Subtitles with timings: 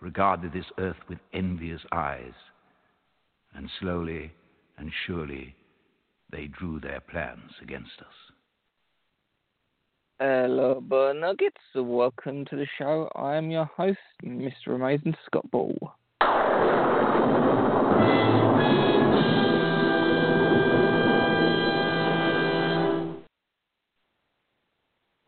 [0.00, 2.34] regarded this earth with envious eyes.
[3.54, 4.32] And slowly
[4.78, 5.54] and surely,
[6.30, 8.06] they drew their plans against us.
[10.18, 11.60] Hello, Bird Nuggets.
[11.74, 13.10] Welcome to the show.
[13.14, 14.74] I am your host, Mr.
[14.74, 15.76] Amazing Scott Bull.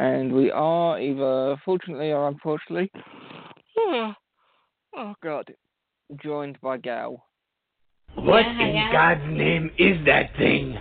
[0.00, 2.91] And we are either fortunately or unfortunately,
[3.78, 4.12] oh,
[4.97, 5.52] oh God,
[6.23, 7.24] joined by Gal.
[8.15, 8.92] What Yeah, in yeah.
[8.92, 10.78] God's name is that thing?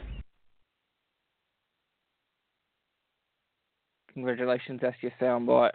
[4.13, 5.71] Congratulations, that's your soundbite.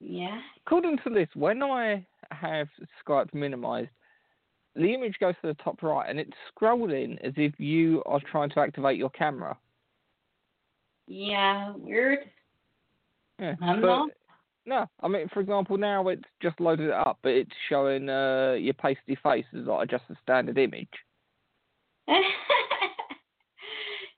[0.00, 0.40] Yeah.
[0.66, 2.68] According to this, when I have
[3.06, 3.90] Skype minimized,
[4.74, 8.50] the image goes to the top right and it's scrolling as if you are trying
[8.50, 9.56] to activate your camera.
[11.06, 11.72] Yeah.
[11.76, 12.18] Weird.
[13.38, 13.54] Yeah.
[13.62, 14.10] I'm but- not.
[14.64, 18.52] No, I mean, for example, now it's just loaded it up, but it's showing uh,
[18.52, 20.88] your pasty face as like just a standard image.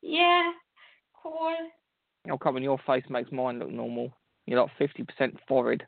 [0.02, 0.52] yeah.
[1.22, 1.56] Cool.
[2.30, 4.12] Oh, come on, your face makes mine look normal.
[4.46, 5.86] You're like fifty percent forehead.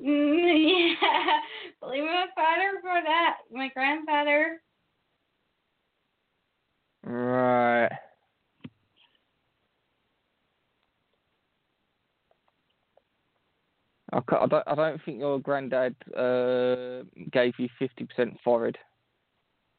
[0.00, 1.38] Mm, yeah.
[1.80, 3.38] Blame my father for that.
[3.50, 4.60] My grandfather.
[7.04, 7.90] Right.
[14.12, 14.64] I I don't.
[14.66, 18.76] I don't think your granddad uh, gave you fifty percent forehead.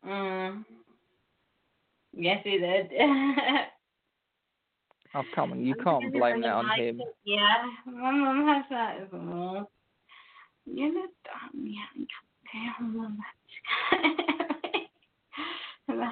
[0.05, 0.65] Mm.
[2.13, 2.91] Yes, he did.
[5.15, 6.99] Oh, come on, you can't blame that on him.
[6.99, 7.15] it.
[7.23, 9.69] Yeah, my mom has that as well.
[10.65, 11.85] You're not dumb, yeah.
[12.79, 13.17] On.
[15.99, 16.11] Bye.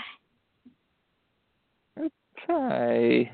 [2.48, 3.32] Okay.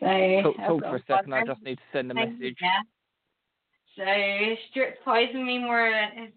[0.00, 1.34] So, Talk, I've talk got for a second.
[1.34, 2.56] I just need to send a message.
[2.60, 2.82] Yeah.
[3.96, 4.04] So,
[4.70, 5.90] strict poisoning me more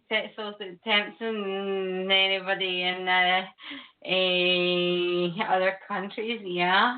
[0.10, 3.44] sexual attempts than anybody in uh,
[4.04, 6.98] uh, other countries, yeah.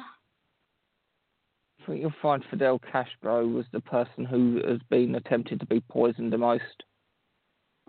[1.82, 5.82] I think you'll find Fidel Castro was the person who has been attempted to be
[5.82, 6.64] poisoned the most.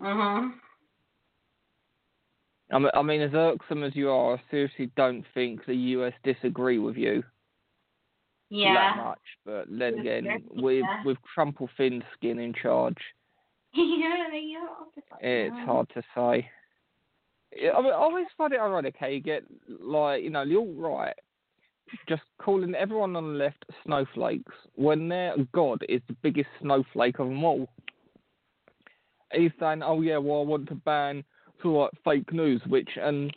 [0.03, 0.49] Uh-huh.
[2.71, 6.97] I mean, as irksome as you are, I seriously don't think the US disagree with
[6.97, 7.23] you
[8.51, 8.93] that Yeah.
[8.97, 9.19] much.
[9.45, 11.03] But then again, with yeah.
[11.03, 12.97] with Crumple Finn's skin in charge,
[13.73, 14.67] yeah, yeah.
[15.19, 16.49] it's hard to say.
[17.73, 19.43] I mean, I always find it ironic how you get
[19.79, 21.15] like you know the alt right
[22.07, 27.27] just calling everyone on the left snowflakes when their god is the biggest snowflake of
[27.27, 27.69] them all.
[29.31, 31.23] He's saying, "Oh yeah, well I want to ban
[31.61, 33.33] sort of like fake news," which and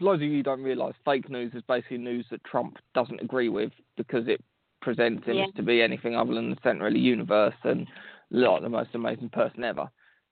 [0.00, 3.72] loads of you don't realise fake news is basically news that Trump doesn't agree with
[3.96, 4.42] because it
[4.80, 5.46] presents him Yeah.
[5.56, 7.86] to be anything other than the centre of the universe and
[8.30, 9.90] like the most amazing person ever.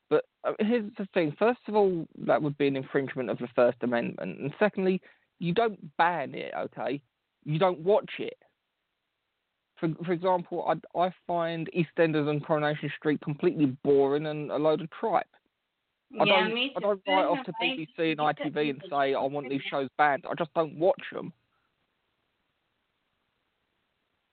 [0.08, 3.48] But uh, here's the thing: first of all, that would be an infringement of the
[3.56, 5.00] First Amendment, and secondly,
[5.40, 6.52] you don't ban it.
[6.56, 7.02] Okay,
[7.44, 8.38] you don't watch it.
[9.80, 14.80] For for example, I I find EastEnders and Coronation Street completely boring and a load
[14.80, 15.26] of tripe.
[16.20, 19.20] I yeah, don't me I don't write off to BBC and ITV and say I
[19.22, 20.24] want these shows banned.
[20.28, 21.32] I just don't watch them.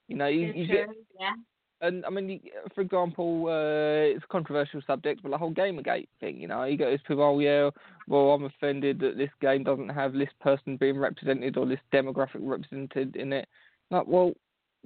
[0.08, 0.90] You know, you, you get
[1.20, 1.34] yeah.
[1.82, 2.42] and I mean,
[2.76, 6.78] for example, uh, it's a controversial subject, but the whole Gamergate thing, you know, you
[6.78, 7.72] get these people, oh yeah,
[8.08, 12.42] well, I'm offended that this game doesn't have this person being represented or this demographic
[12.42, 13.48] represented in it.
[13.90, 14.34] Like, well,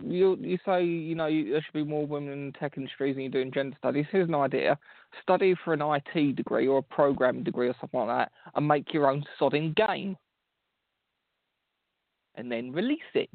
[0.02, 3.24] you you say, you know, you, there should be more women in tech industries and
[3.24, 4.06] you're doing gender studies.
[4.12, 4.78] Here's an idea:
[5.22, 8.94] study for an IT degree or a programming degree or something like that, and make
[8.94, 10.18] your own sodding game,
[12.36, 13.30] and then release it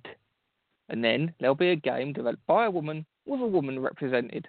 [0.92, 4.46] and then there'll be a game developed by a woman with a woman represented.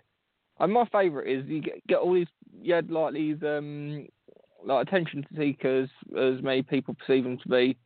[0.59, 2.27] And my favourite is you get, get all these
[2.61, 4.07] you had like these um
[4.63, 7.77] like attention seekers as many people perceive them to be,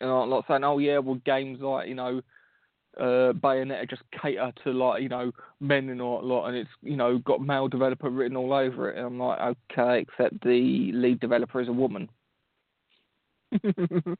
[0.00, 2.20] and like saying, oh yeah, well games like you know.
[2.98, 6.70] Uh, Bayonetta just cater to like you know men and all that lot, and it's
[6.82, 8.96] you know got male developer written all over it.
[8.96, 12.08] And I'm like, okay, except the lead developer is a woman.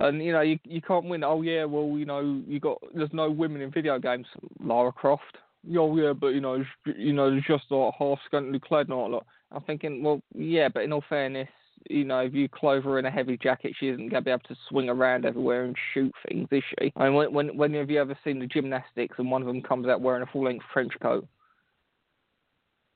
[0.00, 1.22] And you know you you can't win.
[1.22, 4.26] Oh yeah, well you know you got there's no women in video games.
[4.58, 5.36] Lara Croft.
[5.76, 6.64] Oh yeah, but you know
[6.96, 9.12] you know there's just like half scantily clad and all that.
[9.12, 9.26] Lot.
[9.52, 11.48] I'm thinking, well yeah, but in all fairness,
[11.88, 14.40] you know if you clothe her in a heavy jacket, she isn't gonna be able
[14.48, 16.92] to swing around everywhere and shoot things, is she?
[16.96, 19.62] I mean, when when when have you ever seen the gymnastics and one of them
[19.62, 21.26] comes out wearing a full length trench coat?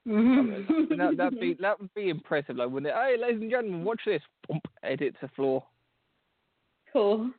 [0.06, 0.72] Mm-hmm.
[0.72, 2.94] I mean, that, that'd be that would be impressive, like wouldn't it?
[2.94, 4.20] Hey, ladies and gentlemen, watch this.
[4.48, 5.64] Bump, edit to floor.
[6.92, 7.30] cool.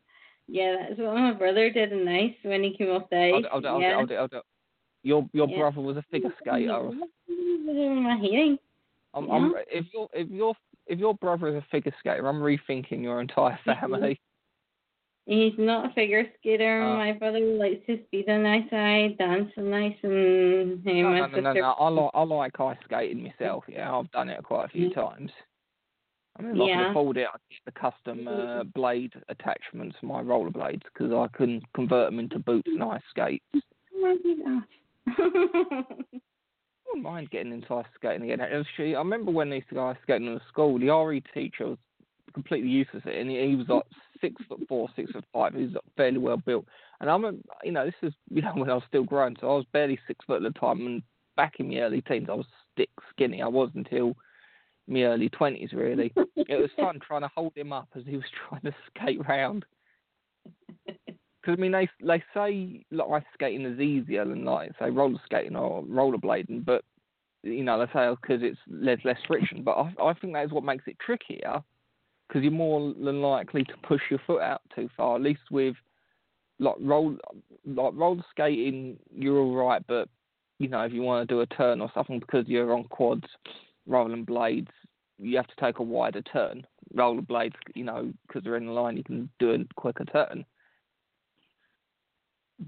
[0.48, 3.32] Yeah, that's what my brother did in Nice when he came off the ice.
[3.32, 3.96] Hold it, hold it, hold it, yeah.
[3.96, 4.44] hold it, hold it.
[5.04, 5.58] Your your Yeah.
[5.58, 6.92] brother was a figure skater.
[9.14, 10.54] I'm, I'm, if your if your
[10.88, 13.80] if your brother is a figure skater, I'm rethinking your entire mm-hmm.
[13.80, 14.20] family.
[15.26, 16.84] He's not a figure skater.
[16.84, 16.98] Oh.
[16.98, 21.28] my brother likes to speed on ice dance on ice, and hey, no, my no,
[21.28, 21.62] no, no, sister.
[21.62, 21.72] no.
[21.80, 23.64] I like I like ice skating myself.
[23.68, 25.02] Yeah, I've done it quite a few Yeah.
[25.02, 25.32] times.
[26.38, 26.76] I mean, if I Yeah.
[26.76, 28.70] can afford it, I get the custom uh, mm-hmm.
[28.76, 33.46] blade attachments for my rollerblades because I can convert them into boots and ice skates.
[33.96, 34.64] Oh
[36.96, 38.40] Wouldn't mind getting into ice skating again.
[38.40, 41.68] Actually, I remember when I used to go ice skating in school, the RE teacher
[41.68, 41.78] was
[42.34, 43.84] completely useless and he he was like
[44.22, 45.54] six foot four, six foot five.
[45.54, 46.66] He was like, fairly well built.
[47.02, 47.34] And I'm, a,
[47.66, 50.00] you know, this is you know when I was still growing, so I was barely
[50.08, 50.86] six foot at the time.
[50.86, 51.04] And
[51.36, 53.42] back in my early teens, I was stick skinny.
[53.42, 54.16] I was until
[54.88, 56.14] my early twenties, really.
[56.38, 59.66] it was fun trying to hold him up as he was trying to skate round.
[61.46, 65.20] Because I mean, they they say like ice skating is easier than like say roller
[65.26, 66.84] skating or rollerblading, but
[67.44, 69.62] you know they say because it's there's less friction.
[69.62, 71.62] But I I think that is what makes it trickier
[72.28, 75.18] because you're more than likely to push your foot out too far.
[75.18, 75.76] At least with
[76.58, 77.16] like roll
[77.66, 80.10] like roller skating, you're all right, but
[80.58, 83.28] you know if you want to do a turn or something because you're on quads
[83.86, 84.72] rather than blades,
[85.20, 86.66] you have to take a wider turn.
[86.96, 90.44] Rollerblades, you know, because they're in the line, you can do a quicker turn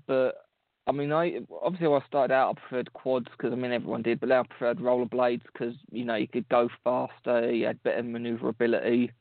[0.08, 0.48] but
[0.88, 4.04] I mean, I obviously when I started out, I preferred quads because I mean everyone
[4.04, 7.84] did, but then I preferred rollerblades because you know you could go faster, you had
[7.84, 9.12] better manoeuvrability,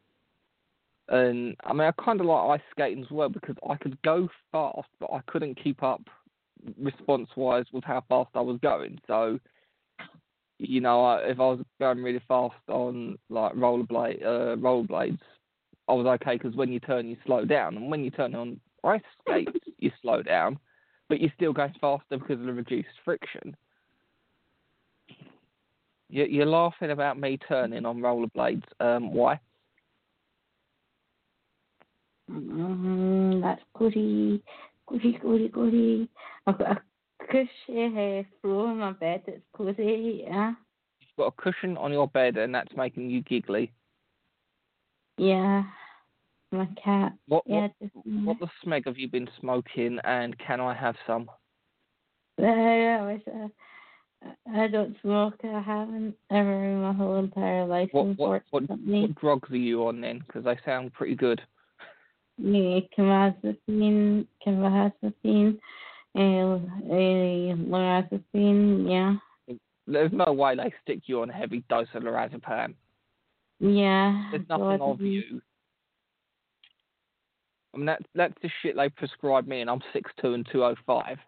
[1.09, 4.29] and I mean I kind of like ice skating as well because I could go
[4.53, 6.03] fast, but I couldn't keep up
[6.81, 8.99] response-wise with how fast I was going.
[9.07, 9.39] So,
[10.59, 15.19] you know, I, if I was going really fast on like rollerblade uh, rollerblades,
[15.89, 18.61] I was okay because when you turn, you slow down, and when you turn on
[18.87, 20.59] ice skates, you slow down,
[21.09, 23.57] but you're still going faster because of the reduced friction.
[26.09, 28.65] You, you're laughing about me turning on rollerblades.
[28.81, 29.41] Um, why?
[32.31, 34.43] Mm, that's goody,
[34.87, 36.09] goody, goody, goody.
[36.47, 36.81] I've got a
[37.27, 40.55] cushy uh, floor on my bed that's cozy, yeah.
[41.01, 43.73] You've got a cushion on your bed, and that's making you giggly.
[45.19, 45.65] Yeah.
[46.53, 47.13] My cat.
[47.29, 51.29] What Yeah, what, what the smeg have you been smoking, and can I have some?
[52.39, 53.03] yeah.
[53.03, 53.49] I uh,
[54.55, 55.35] I I don't smoke.
[55.45, 57.89] I haven't ever in my whole entire life.
[57.93, 60.23] What what what, what drugs are you on then?
[60.27, 61.41] Because they sound pretty good.
[62.39, 65.59] Yeah, carbamazepine, carbamazepine,
[66.15, 66.97] and uh,
[67.71, 68.89] lorazepam.
[68.89, 69.57] Yeah,
[69.87, 72.75] There's no way they stick you on a heavy dose of lorazepam.
[73.59, 74.31] yeah.
[74.31, 75.41] There's nothing of you.
[77.77, 81.19] I mean, that, that's the shit they prescribed me, and I'm six two and 205.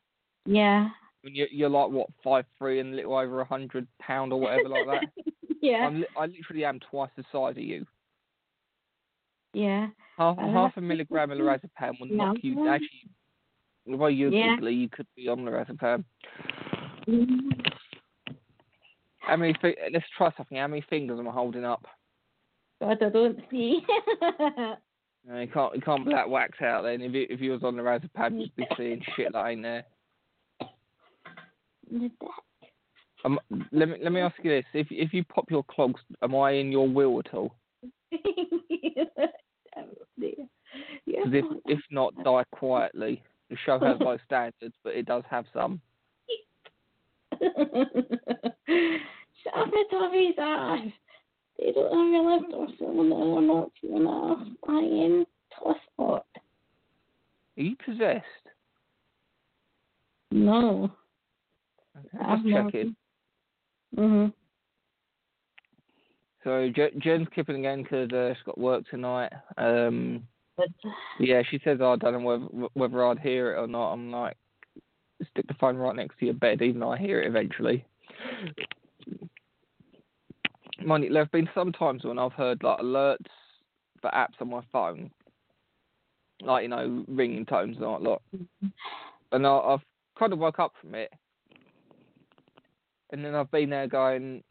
[0.47, 0.89] Yeah.
[0.89, 4.33] I mean, you're, you're like, what, five three and a little over a 100 pound
[4.33, 5.25] or whatever like that?
[5.61, 5.87] yeah.
[5.87, 7.87] I'm I literally am twice the size of you.
[9.53, 9.89] yeah.
[10.17, 12.73] Half, Uh, half a milligram of lorazepam will knock you, Yeah.
[12.73, 13.11] actually,
[13.91, 14.59] although you're Yeah.
[14.61, 16.05] you could be on lorazepam.
[17.07, 17.51] Mm.
[19.19, 19.55] How many,
[19.93, 20.57] let's try something.
[20.57, 21.85] How many fingers am I holding up?
[22.81, 23.81] God, I don't see.
[25.27, 27.03] No, you can't, you can't black wax out then.
[27.03, 29.85] If you, if you was on lorazepam, you'd be seeing shit that ain't there.
[33.25, 33.41] Um,
[33.73, 36.53] let me let me ask you this: if if you pop your clogs, am I
[36.53, 37.57] in your will at all?
[41.31, 43.23] Because if if not, die quietly.
[43.51, 45.81] The show has low standards, but it does have some.
[47.41, 47.51] Shove
[49.73, 50.81] it his ass.
[51.59, 55.25] They don't have a lift or someone that will knock you in a flying
[55.57, 56.27] toss spot.
[57.57, 58.25] Are you possessed?
[60.31, 60.91] No.
[61.97, 62.97] Okay, I'm checking.
[63.97, 64.33] Mhm.
[66.45, 69.33] So Je- Jen's skipping again because uh, she's got work tonight.
[69.57, 70.23] Um,
[71.19, 73.93] yeah, she says "Oh, I don't know whether whether I'd hear it or not.
[73.93, 74.37] I'm like,
[75.33, 77.85] stick the phone right next to your bed, even though I hear it eventually.
[80.85, 83.27] Mind you, there have been some times when I've heard like alerts
[84.01, 85.11] for apps on my phone,
[86.41, 88.23] like you know, ringing tones and all that lot.
[89.33, 89.81] And I, I've
[90.19, 91.13] kind of woke up from it,
[93.11, 94.43] and then I've been there going,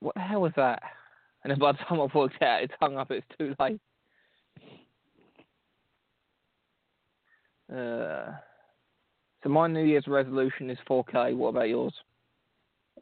[0.00, 0.82] "What the hell was that?"
[1.42, 3.10] And then by the time I've worked out, it's hung up.
[3.10, 3.80] It's too late.
[7.72, 8.32] Uh,
[9.42, 11.36] so my New Year's resolution is 4K.
[11.36, 11.94] What about yours?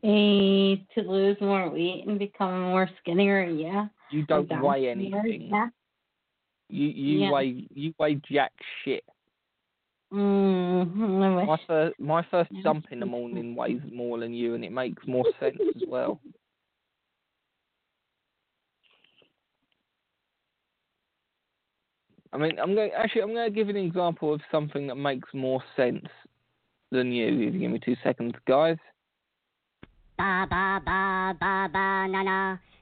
[0.05, 3.87] Eh, to lose more weight and become more skinnier, yeah.
[4.11, 5.49] You don't weigh anything.
[5.51, 5.69] Yeah.
[6.69, 7.31] You you Yeah.
[7.31, 8.53] weigh you weigh jack
[8.85, 9.03] shit.
[10.13, 11.47] Mm.
[11.47, 15.07] My first my first jump in the morning weighs more than you, and it makes
[15.07, 16.21] more sense as well.
[22.35, 23.23] I mean, I'm going actually.
[23.23, 26.07] I'm going to give an example of something that makes more sense
[26.91, 27.49] than you.
[27.49, 28.77] If you give me two seconds, guys.
[30.19, 32.39] Ba ba ba ba ba na na.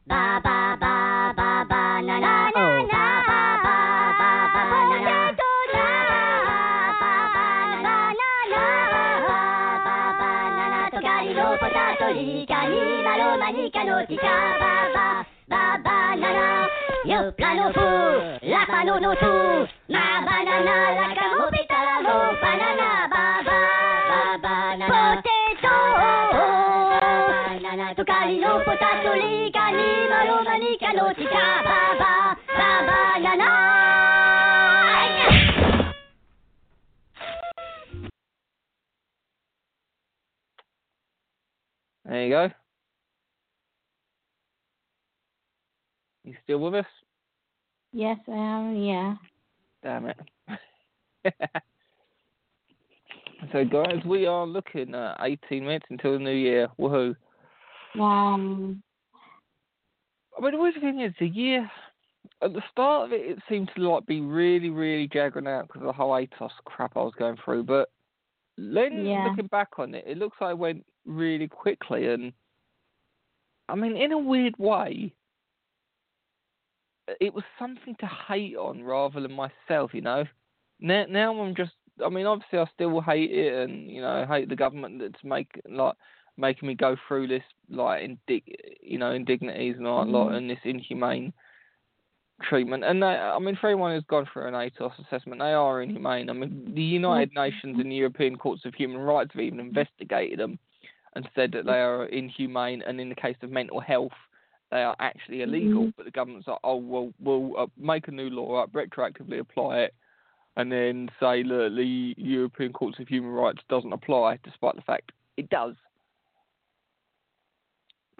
[0.06, 0.94] Ba ba ba
[1.38, 2.34] ba ba na na.
[2.54, 2.84] Oh.
[2.92, 3.76] Ba ba ba
[4.20, 5.16] ba ba na na.
[5.40, 5.52] Ba
[7.00, 7.92] ba ba na
[8.52, 8.64] na.
[9.86, 10.80] Ba ba na na.
[10.92, 14.34] Tocali lo potato lì cani malo manica notica.
[14.62, 15.06] Ba ba
[15.50, 16.48] ba ba na na.
[17.10, 17.86] Yo plano fu
[18.52, 19.32] la panono tu.
[19.94, 22.88] Ma banana la camopita la lo banana.
[28.22, 31.62] Banana tocali lo potato lì cani malo manica notica.
[31.62, 32.80] Ba ba ba.
[42.04, 42.50] There you go.
[46.24, 46.86] You still with us?
[47.92, 49.16] Yes, I am, yeah.
[49.82, 50.20] Damn it.
[53.52, 56.68] so, guys, we are looking at 18 minutes until the new year.
[56.78, 57.16] Woohoo.
[57.98, 58.82] Um,
[60.36, 61.70] I mean, the weird thing is, the year,
[62.40, 65.82] at the start of it, it seemed to like be really, really jagging out because
[65.82, 67.64] of the whole ATOS crap I was going through.
[67.64, 67.90] But
[68.56, 69.24] then, Yeah.
[69.24, 72.08] looking back on it, it looks like it went really quickly.
[72.08, 72.32] And,
[73.68, 75.12] I mean, in a weird way,
[77.20, 80.24] it was something to hate on rather than myself, you know.
[80.80, 81.72] Now, now I'm just.
[82.04, 85.62] I mean, obviously, I still hate it, and you know, hate the government that's making
[85.68, 85.94] like
[86.36, 88.42] making me go through this like indig,
[88.80, 90.36] you know, indignities and all that lot, Mhm.
[90.36, 91.32] and this inhumane
[92.42, 92.84] treatment.
[92.84, 96.28] And they, I mean, for anyone who's gone through an ATOS assessment, they are inhumane.
[96.28, 100.38] I mean, the United Nations and the European Courts of Human Rights have even investigated
[100.38, 100.58] them
[101.14, 104.12] and said that they are inhumane, and in the case of mental health,
[104.70, 105.84] they are actually illegal.
[105.84, 105.94] Mhm.
[105.96, 109.80] But the government's like, oh well, we'll uh, make a new law up, retroactively apply
[109.80, 109.94] it,
[110.56, 115.12] and then say that the European Courts of Human Rights doesn't apply, despite the fact
[115.36, 115.76] it does.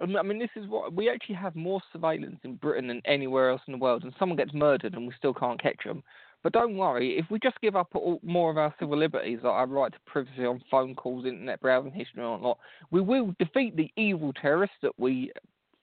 [0.03, 3.61] I mean- this is what we actually have more surveillance in Britain than anywhere else
[3.67, 6.03] in the world, and someone gets murdered and we still can't catch them.
[6.43, 9.53] But don't worry, if we just give up all, more of our civil liberties, like
[9.53, 12.59] our right to privacy on phone calls, internet browsing history, and whatnot,
[12.91, 15.31] we will defeat the evil terrorists that we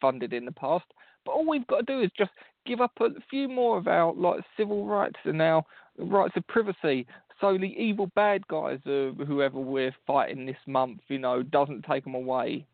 [0.03, 0.85] funded in the past.
[1.25, 2.31] But all we've got to do is just
[2.67, 5.65] give up a few more of our like civil rights and our
[5.97, 7.07] rights of privacy,
[7.41, 12.05] so the evil bad guys of whoever we're fighting this month, you know, doesn't take
[12.05, 12.67] them away.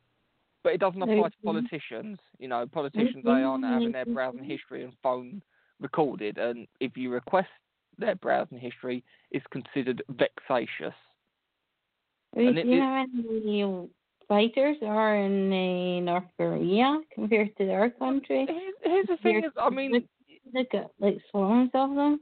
[0.67, 2.19] But it doesn't apply to politicians.
[2.41, 5.41] You know, politicians they aren't having their browsing history and phone
[5.79, 7.47] recorded, and if you request
[7.99, 10.93] their browsing history, it's considered vexatious.
[12.35, 13.89] do And it- you have any
[14.27, 18.47] fighters are in uh, North Korea compared to their country?
[18.49, 20.09] Here's, here's the thing: is, I mean,
[20.53, 22.21] Look at like swarms of them.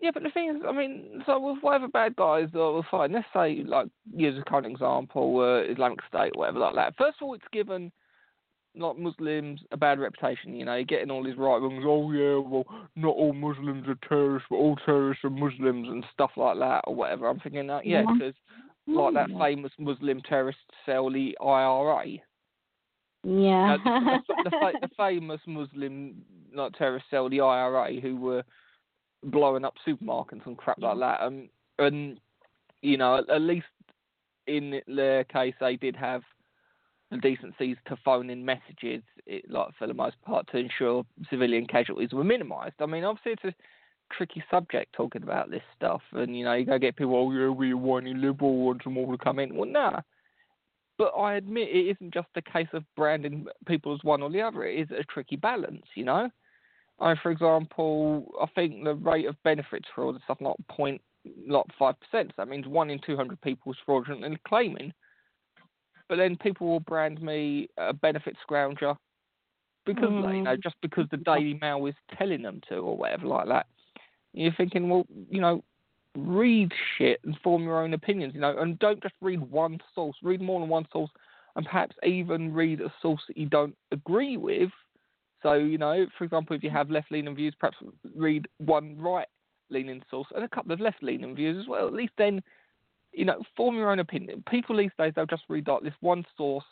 [0.00, 3.16] Yeah, but the thing is, I mean, so with whatever bad guys that we're fighting,
[3.16, 6.94] let's say, like, use a current example, uh, Islamic State, whatever like that.
[6.96, 7.90] First of all, it's given,
[8.76, 12.36] like, Muslims a bad reputation, you know, you're getting all these right wings, oh, yeah,
[12.36, 12.64] well,
[12.94, 16.94] not all Muslims are terrorists, but all terrorists are Muslims and stuff like that, or
[16.94, 17.28] whatever.
[17.28, 18.12] I'm thinking, that, yeah, Yeah.
[18.12, 18.34] because,
[18.86, 22.06] like, that famous Muslim terrorist cell, the IRA,
[23.24, 23.74] Yeah.
[23.74, 26.22] uh, the, the, fa- the famous Muslim
[26.54, 28.44] like terrorist cell, the IRA, who were
[29.24, 31.22] blowing up supermarkets and crap like that.
[31.22, 31.48] Um,
[31.78, 32.20] and
[32.82, 33.66] you know, at, at least
[34.46, 36.22] in their case, they did have
[37.10, 41.66] the decencies to phone in messages, it, like for the most part, to ensure civilian
[41.66, 42.74] casualties were minimised.
[42.80, 46.66] I mean, obviously, it's a tricky subject talking about this stuff, and you know, you
[46.66, 49.54] go get people, oh yeah, we're whiny liberal, want them all to come in.
[49.54, 50.00] Well, nah.
[50.98, 54.42] But I admit it isn't just a case of branding people as one or the
[54.42, 54.64] other.
[54.64, 56.28] It is a tricky balance, you know.
[57.00, 61.00] I, for example, I think the rate of benefits fraud and stuff like point
[61.46, 62.30] like five percent.
[62.30, 64.92] So that means one in two hundred people is fraudulently claiming.
[66.08, 68.96] But then people will brand me a benefit scrounger
[69.84, 70.62] because like, you know mm.
[70.62, 73.66] just because the Daily Mail is telling them to or whatever like that.
[74.32, 75.64] You're thinking, well, you know,
[76.16, 80.16] read shit and form your own opinions, you know, and don't just read one source.
[80.22, 81.10] Read more than one source,
[81.56, 84.70] and perhaps even read a source that you don't agree with.
[85.42, 87.76] So, you know, for example, if you have left-leaning views, perhaps
[88.14, 91.86] read one right-leaning source and a couple of left-leaning views as well.
[91.86, 92.42] At least then,
[93.12, 94.42] you know, form your own opinion.
[94.50, 96.64] People these days they'll just read like this one source,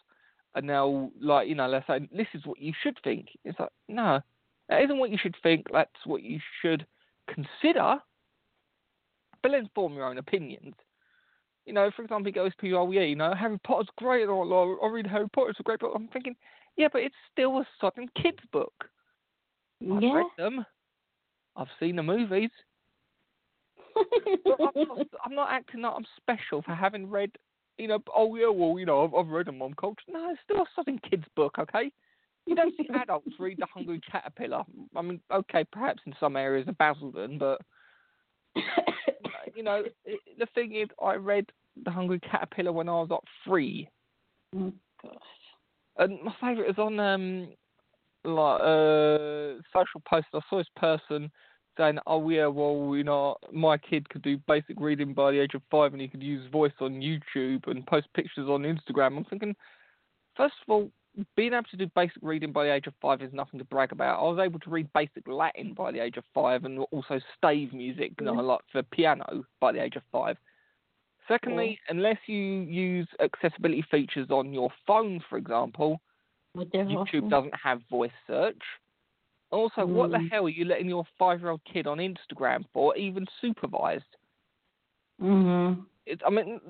[0.54, 3.28] and they'll like, you know, they'll say this is what you should think.
[3.44, 4.20] It's like no,
[4.68, 5.66] that isn't what you should think.
[5.72, 6.86] That's what you should
[7.28, 8.00] consider
[9.46, 10.74] but then form your own opinions.
[11.66, 14.32] You know, for example, he goes to oh yeah, you know, Harry Potter's great, oh,
[14.32, 15.92] or, or I read Harry Potter, it's a great book.
[15.94, 16.34] I'm thinking,
[16.76, 18.74] yeah, but it's still a sodden kids book.
[19.82, 20.12] I've yeah.
[20.12, 20.64] read them.
[21.56, 22.50] I've seen the movies.
[24.44, 27.30] But I'm, not, I'm not acting like I'm special for having read,
[27.78, 27.98] you know.
[28.14, 30.02] Oh yeah, well, you know, I've, I've read a mom culture.
[30.08, 31.90] No, it's still a sodden kids book, okay?
[32.46, 34.64] You don't see adults read The Hungry Caterpillar.
[34.94, 37.60] I mean, okay, perhaps in some areas of Basildon, but
[39.54, 41.46] you know, it, the thing is, I read
[41.84, 43.88] The Hungry Caterpillar when I was like three,
[44.54, 45.12] oh gosh.
[45.98, 47.48] And my favourite is on um
[48.24, 50.26] like uh social post.
[50.34, 51.30] I saw this person
[51.76, 55.54] saying, "Oh yeah, well, you know, my kid could do basic reading by the age
[55.54, 59.24] of five, and he could use voice on YouTube and post pictures on Instagram." I'm
[59.24, 59.54] thinking,
[60.36, 60.90] first of all,
[61.36, 63.92] being able to do basic reading by the age of five is nothing to brag
[63.92, 64.20] about.
[64.20, 67.72] I was able to read basic Latin by the age of five and also stave
[67.72, 70.36] music, you know, like for piano by the age of five.
[71.28, 76.00] Secondly, unless you use accessibility features on your phone, for example,
[76.56, 78.62] YouTube doesn't have voice search.
[79.50, 80.30] Also, what the Mm.
[80.30, 84.16] hell are you letting your five year old kid on Instagram for, even supervised?
[85.20, 85.86] Mhm.
[86.04, 86.60] It, I mean,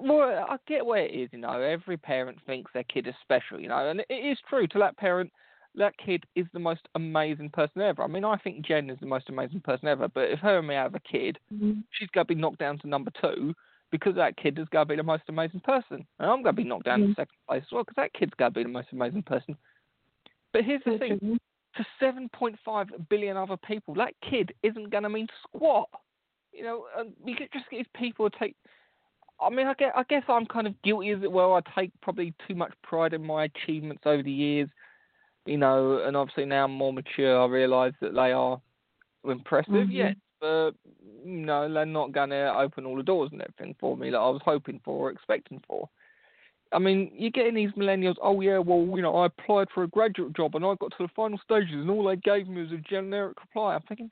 [0.00, 1.32] well, I get where it is.
[1.32, 3.60] You know, every parent thinks their kid is special.
[3.60, 5.32] You know, and it is true to that parent.
[5.74, 8.02] That kid is the most amazing person ever.
[8.02, 10.08] I mean, I think Jen is the most amazing person ever.
[10.08, 11.82] But if her and me have a kid, Mhm.
[11.90, 13.54] she's going to be knocked down to number two
[13.90, 16.62] because that kid is going to be the most amazing person, and I'm going to
[16.62, 17.16] be knocked down to Mhm.
[17.16, 19.56] second place as well because that kid's going to be the most amazing person.
[20.52, 21.38] But here's the thing:
[21.76, 25.88] to 7.5 billion other people, that kid isn't going to mean squat.
[26.52, 28.56] You know, and you could just get these people to take.
[29.38, 31.52] I mean, I guess, I guess I'm kind of guilty as well.
[31.52, 34.70] I take probably too much pride in my achievements over the years,
[35.44, 37.42] you know, and obviously now I'm more mature.
[37.42, 38.58] I realise that they are
[39.24, 39.92] impressive, Mhm.
[39.92, 40.72] yes, but
[41.26, 44.28] know, they're not going to open all the doors and everything for me that I
[44.28, 45.88] was hoping for or expecting for.
[46.72, 49.88] I mean, you're getting these millennials, oh yeah, well, you know, I applied for a
[49.88, 52.72] graduate job and I got to the final stages and all they gave me was
[52.72, 53.74] a generic reply.
[53.74, 54.10] I'm thinking,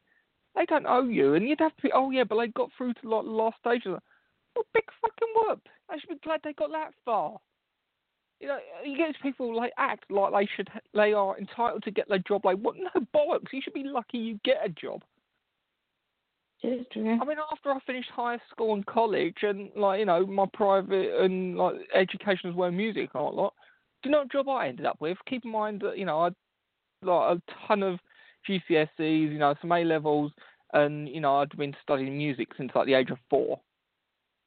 [0.54, 1.34] they don't owe you.
[1.34, 3.98] And you'd have to be, oh yeah, but they got through to the last stages.
[4.54, 5.60] Well, big fucking whoop.
[5.90, 7.38] I should be glad they got that far.
[8.40, 11.90] You know, you get these people like act like they should, they are entitled to
[11.90, 12.44] get their job.
[12.44, 12.76] Like, what?
[12.76, 13.52] No bollocks.
[13.52, 15.02] You should be lucky you get a job.
[17.20, 21.22] I mean, after I finished high school and college, and like you know, my private
[21.22, 23.50] and like education as well, music and all that.
[24.02, 25.18] Do you know what job I ended up with?
[25.28, 26.30] Keep in mind that you know I
[27.02, 27.98] like a ton of
[28.48, 30.32] GCSEs, you know, some A levels,
[30.72, 33.60] and you know I'd been studying music since like the age of four.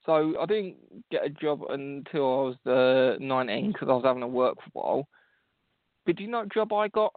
[0.06, 0.77] So I didn't
[1.12, 4.63] get a job until I was uh, 19 because I was having to work for
[4.67, 5.08] a while.
[6.06, 7.13] But do you know what job I got?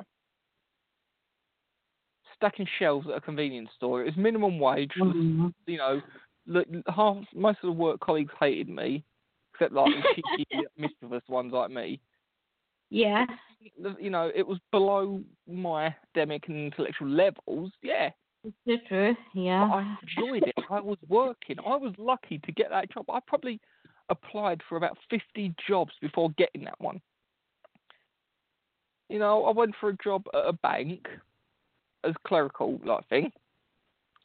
[2.41, 4.01] Stacking shelves at a convenience store.
[4.01, 4.93] It was minimum wage.
[4.97, 5.53] Mhm.
[5.67, 6.01] You know,
[6.47, 9.05] look, half most of the work colleagues hated me,
[9.53, 10.47] except like the cheeky,
[10.79, 12.01] mischievous ones like me.
[12.89, 13.27] Yeah.
[13.99, 17.71] You know, it was below my academic and intellectual levels.
[17.83, 18.11] Yeah,
[18.65, 19.15] It's true.
[19.35, 19.65] but Yeah.
[19.71, 20.55] I enjoyed it.
[20.71, 21.57] I was working.
[21.61, 23.05] I was lucky to get that job.
[23.11, 23.61] I probably
[24.09, 27.03] applied for about 50 jobs before getting that one.
[29.11, 31.07] You know, I went for a job at a bank
[32.05, 33.31] as clerical like thing,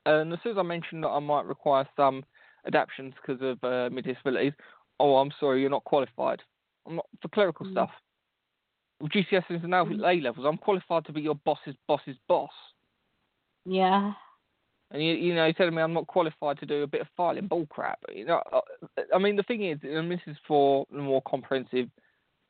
[0.05, 2.23] and as soon as I mentioned that I might require some
[2.67, 4.53] adaptations because of uh, my disabilities,
[4.99, 6.41] oh, I'm sorry, you're not qualified.
[6.87, 7.71] I'm not for clerical Mm.
[7.71, 7.91] stuff.
[9.01, 12.51] With GCSEs and now A levels, I'm qualified to be your boss's boss's boss.
[13.65, 14.13] Yeah.
[14.91, 17.07] And you, you know, you're telling me I'm not qualified to do a bit of
[17.17, 17.99] filing bull crap.
[18.13, 18.61] You know, uh,
[19.13, 21.89] I mean, the thing is, and this is for the more comprehensive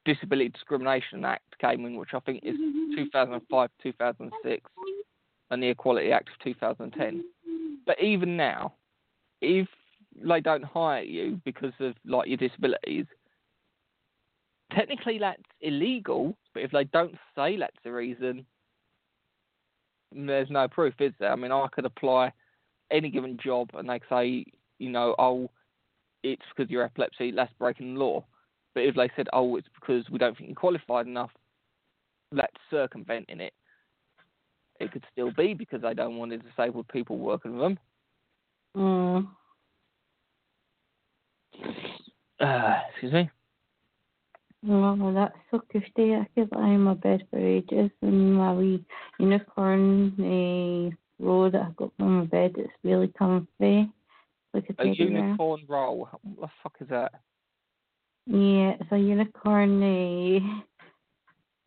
[0.05, 2.55] Disability Discrimination Act came in, which I think is
[2.95, 4.71] 2005, 2006,
[5.51, 7.23] and the Equality Act of 2010.
[7.86, 8.73] But even now,
[9.41, 9.67] if
[10.15, 13.05] they don't hire you because of like your disabilities,
[14.73, 16.36] technically that's illegal.
[16.53, 18.45] But if they don't say that's the reason,
[20.12, 21.31] there's no proof, is there?
[21.31, 22.31] I mean, I could apply
[22.91, 24.45] any given job and they say,
[24.79, 25.49] you know, oh,
[26.23, 28.25] it's because you're epilepsy, that's breaking the law.
[28.73, 31.31] But if they said, oh, it's because we don't think you're qualified enough,
[32.31, 33.53] that's circumventing it.
[34.79, 37.79] It could still be because they don't want the disabled people working with them.
[38.75, 39.27] Mm.
[42.39, 43.29] Uh, excuse me.
[44.67, 46.15] Oh, that's so cushy.
[46.15, 48.83] I could lie in my bed for ages and my wee
[49.19, 52.55] unicorn uh, roll that I got on my bed.
[52.57, 53.91] It's really comfy.
[54.53, 56.09] Like a A unicorn roll.
[56.23, 57.13] What the fuck is that?
[58.25, 60.39] Yeah, it's a unicorn uh,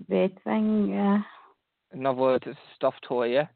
[0.09, 0.89] bed thing.
[0.89, 1.23] Yeah.
[1.93, 3.47] In other words, it's a stuffed toy, yeah.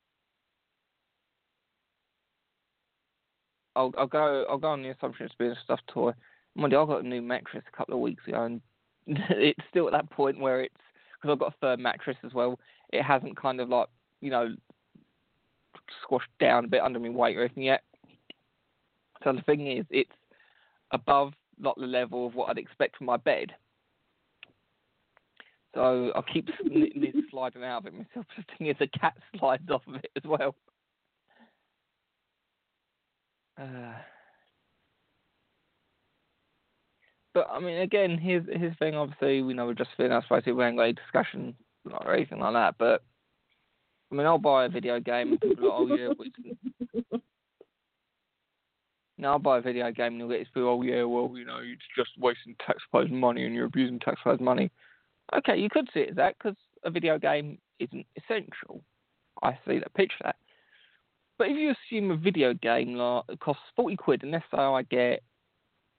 [3.74, 6.12] I'll I'll go I'll go on the assumption it's being a stuffed toy.
[6.54, 8.60] You, I got a new mattress a couple of weeks ago, and
[9.06, 10.74] it's still at that point where it's
[11.14, 12.58] because I've got a third mattress as well.
[12.92, 13.88] It hasn't kind of like
[14.20, 14.54] you know
[16.02, 17.82] squashed down a bit under my weight or anything yet.
[19.24, 20.10] So the thing is, it's
[20.90, 23.52] above like the level of what I'd expect from my bed.
[25.74, 26.48] So I keep
[27.30, 28.26] sliding out of it myself.
[28.36, 30.54] The thing is, a cat slides off of it as well.
[33.60, 33.94] Uh,
[37.34, 38.94] but I mean, again, his his thing.
[38.94, 40.12] Obviously, we know we're just feeling.
[40.12, 41.54] I suppose ain't got a discussion
[41.90, 42.74] or anything like that.
[42.78, 43.02] But
[44.10, 47.18] I mean, I'll buy a video game and people are like, oh yeah,
[49.18, 51.44] now I'll buy a video game and you'll get this people, oh yeah, well, you
[51.44, 54.70] know, it's just wasting taxpayers' money and you're abusing taxpayers' money.
[55.36, 58.82] Okay, you could see it as that because a video game isn't essential.
[59.42, 60.36] I see that, picture that.
[61.38, 64.82] But if you assume a video game like costs forty quid, and let's say I
[64.82, 65.22] get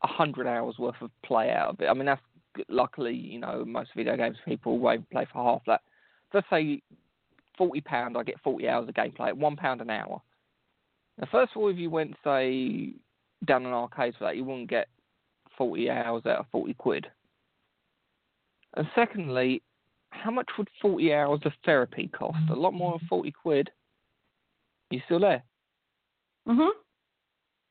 [0.02, 2.22] hundred hours worth of play out of it, I mean that's
[2.70, 5.82] luckily you know most video games people won't play for half that.
[6.34, 6.82] Let's say
[7.58, 10.22] forty pound, I get forty hours of gameplay at one pound an hour.
[11.20, 12.94] Now, first of all, if you went say
[13.46, 14.88] down an arcade for that, you wouldn't get
[15.58, 17.08] forty hours out of forty quid.
[18.76, 19.62] And secondly,
[20.12, 22.38] how much would 40 hours of therapy cost?
[22.50, 23.70] A lot more than 40 quid.
[24.90, 25.44] You still there?
[26.48, 26.70] Mhm.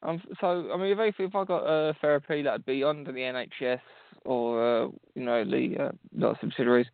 [0.03, 3.81] Um, so, I mean, if, if I got uh, therapy, that'd be under the NHS
[4.25, 6.87] or, uh, you know, the uh, the subsidiaries.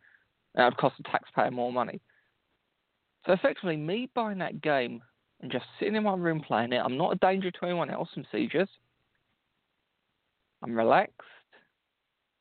[0.55, 2.01] That would cost the taxpayer more money.
[3.25, 5.03] So, effectively, me buying that game
[5.41, 8.09] and just sitting in my room playing it, I'm not a danger to anyone else
[8.13, 8.69] from seizures.
[10.63, 11.15] I'm relaxed.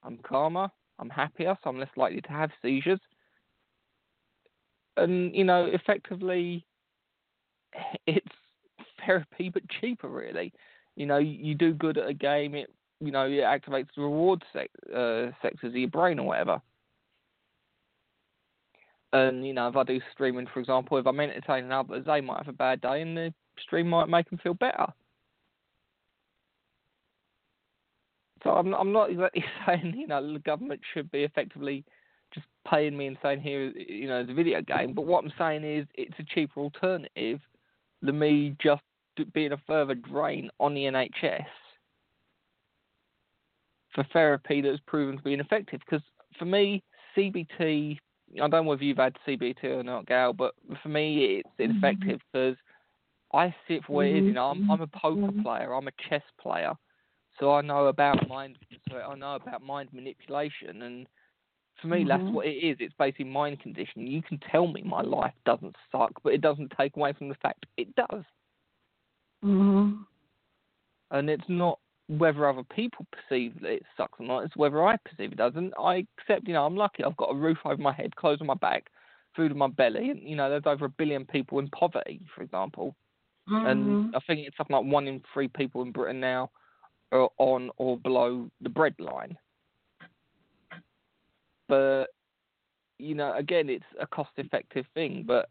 [0.03, 0.69] I'm calmer.
[0.99, 2.99] I'm happier, so I'm less likely to have seizures.
[4.97, 6.65] And, you know, effectively,
[8.07, 8.27] it's
[9.05, 10.53] therapy but cheaper, really.
[10.95, 14.43] You know, you do good at a game, it, you know, it activates the reward
[14.51, 16.61] sec- uh, sectors of your brain or whatever.
[19.13, 22.39] And, you know, if I do streaming, for example, if I'm entertaining others, they might
[22.39, 24.87] have a bad day and the stream might make them feel better.
[28.47, 31.83] So I'm not, I'm not exactly saying you know the government should be effectively
[32.33, 35.63] just paying me and saying here you know the video game, but what I'm saying
[35.63, 37.41] is it's a cheaper alternative
[38.01, 38.81] than me just
[39.33, 41.45] being a further drain on the NHS
[43.93, 45.81] for therapy that's proven to be ineffective.
[45.83, 46.05] Because
[46.37, 46.83] for me,
[47.17, 47.97] CBT,
[48.35, 51.71] I don't know whether you've had CBT or not, Gal, but for me it's mm-hmm.
[51.71, 52.55] ineffective because
[53.33, 54.23] I see it for what it is.
[54.23, 55.41] You know, I'm, I'm a poker mm-hmm.
[55.41, 56.73] player, I'm a chess player
[57.39, 58.57] so I know about mind.
[58.89, 61.07] So I know about mind manipulation, and
[61.81, 62.33] for me, that's Mhm.
[62.33, 62.77] what it is.
[62.79, 64.07] It's basically mind conditioning.
[64.07, 67.35] You can tell me my life doesn't suck, but it doesn't take away from the
[67.35, 68.23] fact it does.
[69.43, 70.05] Mhm.
[71.11, 74.45] And it's not whether other people perceive that it sucks or not.
[74.45, 75.55] It's whether I perceive it does.
[75.55, 76.47] And I accept.
[76.47, 77.03] You know, I'm lucky.
[77.03, 78.89] I've got a roof over my head, clothes on my back,
[79.35, 82.41] food in my belly, and you know, there's over a billion people in poverty, for
[82.41, 82.95] example.
[83.47, 83.65] Mhm.
[83.65, 86.51] and I think it's something like one in three people in Britain now
[87.11, 89.37] are on or below the bread line.
[91.67, 92.07] But
[92.99, 95.23] you know, again, it's a cost-effective thing.
[95.27, 95.49] But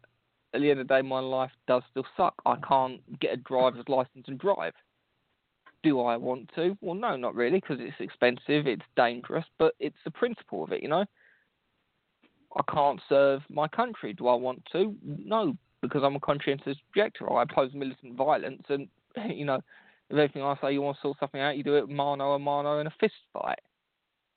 [0.53, 2.35] at the end of the day, my life does still suck.
[2.45, 4.73] I can't get a driver's license and drive.
[5.83, 6.77] Do I want to?
[6.81, 10.81] Well, no, not really, because it's expensive, it's dangerous, but it's the principle of it,
[10.81, 11.05] you know.
[12.55, 14.13] I can't serve my country.
[14.13, 14.95] Do I want to?
[15.03, 17.31] No, because I'm a conscientious objector.
[17.31, 18.87] I oppose militant violence, and
[19.29, 19.61] you know,
[20.09, 22.39] if everything I say you want to sort something out, you do it mano a
[22.39, 23.59] mano in a fist fight.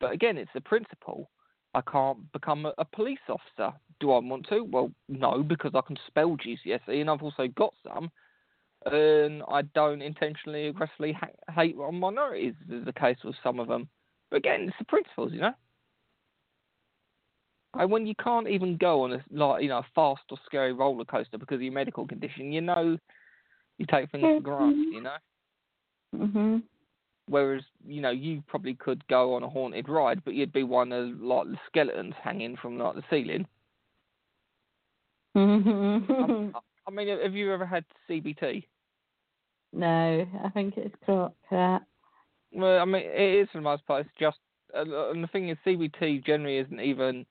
[0.00, 1.30] But again, it's the principle.
[1.74, 3.76] I can't become a, a police officer.
[4.00, 4.64] Do I want to?
[4.64, 8.10] Well, no, because I can spell GCSE, and I've also got some.
[8.86, 13.68] And I don't intentionally aggressively ha- hate on minorities, as the case with some of
[13.68, 13.88] them.
[14.30, 15.52] But again, it's the principles, you know.
[17.74, 21.04] And when you can't even go on a like you know fast or scary roller
[21.04, 22.98] coaster because of your medical condition, you know
[23.78, 25.16] you take things for granted, you know.
[26.14, 26.62] Mhm.
[27.26, 30.92] Whereas you know you probably could go on a haunted ride, but you'd be one
[30.92, 33.46] of like the skeletons hanging from like the ceiling.
[35.36, 36.52] Mhm.
[36.86, 38.66] I, mean, have you ever had CBT?
[39.72, 40.94] no, I think it's
[41.48, 41.84] crap.
[42.52, 44.06] Well, I mean, it is for the most part.
[44.06, 44.38] It's just,
[44.74, 47.24] uh, and the thing is, CBT generally isn't even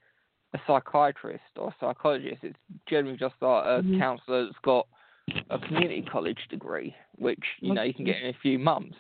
[0.54, 2.44] a psychiatrist or psychologist.
[2.44, 4.00] It's generally just like a Mhm.
[4.00, 4.88] counsellor that's got
[5.50, 8.96] a community college degree, which you know you can get in a few months.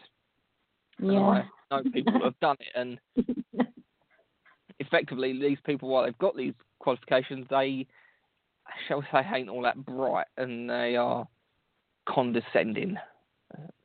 [1.01, 1.43] Yeah.
[1.71, 2.99] I know people have done it, and
[4.79, 7.85] effectively, these people, while they've got these qualifications, they,
[8.87, 11.27] shall we say, ain't all that bright, and they are
[12.07, 12.97] condescending.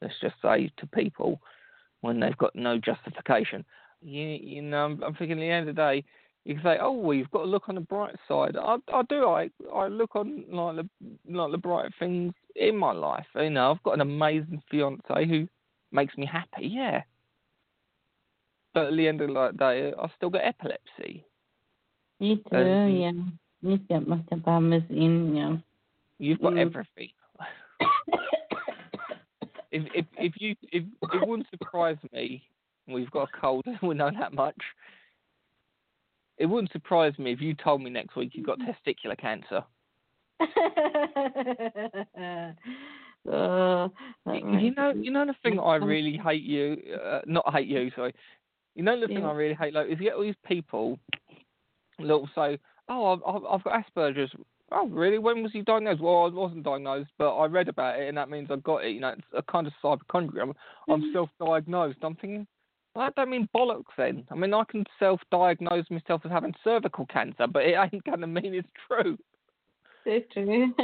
[0.00, 1.40] Let's just say to people
[2.00, 3.64] when they've got no justification.
[4.02, 6.04] You, you know, I'm, I'm thinking at the end of the day,
[6.44, 9.02] you can say, "Oh, well, you've got to look on the bright side." I, I
[9.08, 9.26] do.
[9.28, 10.88] I, I look on like the
[11.30, 13.26] like the bright things in my life.
[13.34, 15.48] You know, I've got an amazing fiance who
[15.92, 16.66] makes me happy.
[16.66, 17.02] Yeah,
[18.74, 21.24] but at the end of the day, I still got epilepsy.
[22.20, 23.12] Me too, Um, yeah.
[23.62, 25.56] You've got metabamazine, yeah.
[26.18, 26.60] You've got Mm.
[26.60, 27.08] everything.
[29.72, 32.42] if if if you if it wouldn't surprise me,
[32.86, 33.64] we've got a cold.
[33.82, 34.56] We know that much.
[36.38, 39.62] It wouldn't surprise me if you told me next week you've got testicular cancer.
[44.26, 47.90] that You, know, you know the thing I really hate you, uh, not hate you,
[47.94, 48.14] sorry.
[48.74, 49.28] You know the thing Yeah.
[49.28, 50.98] I really hate, like, is you get all these people
[51.98, 54.34] that will say, "Oh, I've, I've got Asperger's."
[54.72, 55.18] Oh, really?
[55.18, 56.00] When was you diagnosed?
[56.00, 58.90] Well, I wasn't diagnosed, but I read about it, and that means I got it.
[58.90, 60.42] You know, it's a kind of hypochondria.
[60.42, 60.54] I'm,
[60.88, 61.98] I'm self-diagnosed.
[62.02, 62.46] I'm thinking,
[62.96, 63.84] that don't mean bollocks.
[63.96, 68.26] Then, I mean, I can self-diagnose myself as having cervical cancer, but it ain't gonna
[68.26, 69.18] mean it's true.
[70.04, 70.74] so true.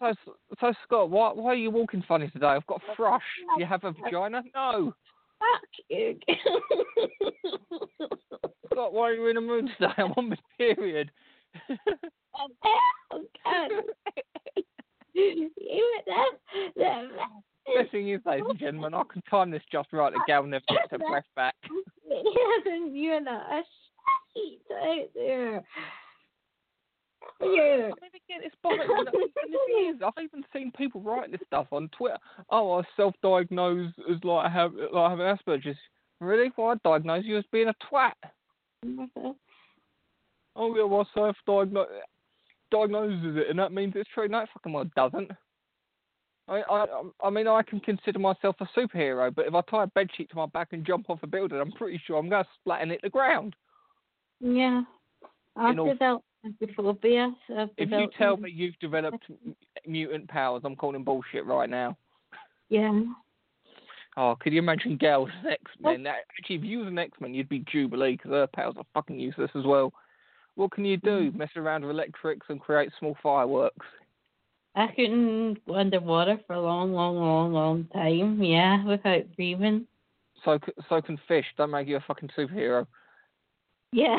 [0.00, 0.14] So,
[0.60, 2.46] so Scott, why why are you walking funny today?
[2.46, 3.22] I've got thrush.
[3.54, 4.42] Do you have a vagina?
[4.54, 4.94] No.
[5.38, 6.18] Fuck you.
[8.72, 9.92] Scott, why are you in a mood today?
[9.98, 11.10] I'm on my period.
[11.70, 12.48] oh,
[13.44, 13.70] God.
[15.14, 15.50] you
[16.06, 16.30] that,
[16.76, 17.04] that,
[17.76, 20.12] Best thing is, ladies and gentlemen, I can time this just right.
[20.12, 21.54] The gal never gets her breath back.
[22.92, 23.62] You're not a
[24.72, 25.64] out there.
[27.40, 27.40] Yeah.
[27.40, 28.88] I mean, again, it's bollocks.
[28.98, 32.18] And the thing is, I've even seen people write this stuff on Twitter.
[32.50, 35.76] Oh, I self-diagnose as like I have like I have Asperger's.
[36.20, 36.50] Really?
[36.56, 38.12] Well, I diagnose you as being a twat.
[40.56, 41.88] Oh yeah, well, self-diagnose
[42.70, 44.28] diagnoses it, and that means it's true.
[44.28, 45.30] No, it fucking well doesn't.
[46.48, 46.86] I, I,
[47.24, 50.36] I mean, I can consider myself a superhero, but if I tie a bedsheet to
[50.36, 52.90] my back and jump off a building, I'm pretty sure I'm going to splat and
[52.90, 53.54] hit the ground.
[54.40, 54.82] Yeah.
[55.56, 56.24] I've all- developed
[56.76, 57.34] phobia.
[57.48, 59.24] So If you tell me you've developed
[59.86, 61.96] mutant powers, I'm calling bullshit right now.
[62.68, 63.02] Yeah.
[64.16, 66.06] Oh, could you imagine as X Men?
[66.06, 69.18] Actually, if you was an X Men, you'd be Jubilee because her powers are fucking
[69.18, 69.92] useless as well.
[70.54, 71.30] What can you do?
[71.36, 73.86] Mess around with electrics and create small fireworks.
[74.74, 78.42] I couldn't go underwater for a long, long, long, long time.
[78.42, 79.86] Yeah, without breathing.
[80.44, 81.46] So, so can fish.
[81.56, 82.86] Don't make you a fucking superhero.
[83.92, 84.18] Yeah.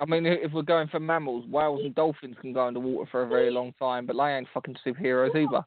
[0.00, 3.28] I mean, if we're going for mammals, whales and dolphins can go underwater for a
[3.28, 5.64] very long time, but they ain't fucking superheroes either.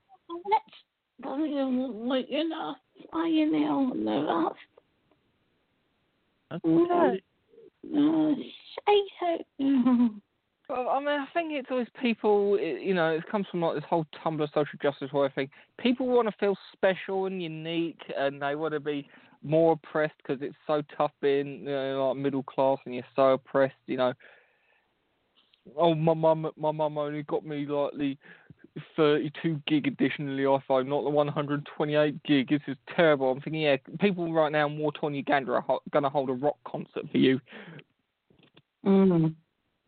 [1.22, 2.78] But you're not
[3.10, 3.92] flying now.
[3.96, 4.54] No,
[6.52, 7.22] Okay.
[7.84, 8.36] no,
[8.86, 10.12] shite out.
[10.68, 12.60] Well, I mean, I think it's always people.
[12.60, 15.50] You know, it comes from like this whole Tumblr social justice warrior thing.
[15.80, 19.08] People want to feel special and unique, and they want to be
[19.44, 23.34] more oppressed because it's so tough being you know, like middle class, and you're so
[23.34, 23.76] oppressed.
[23.86, 24.14] You know,
[25.78, 28.18] oh my mum, my mum only got me like the
[28.96, 32.50] 32 gig edition of the iPhone, not the 128 gig.
[32.50, 33.32] This is terrible.
[33.32, 36.30] I'm thinking, yeah, people right now in war torn Uganda are ho- going to hold
[36.30, 37.40] a rock concert for you.
[38.86, 39.36] Mm.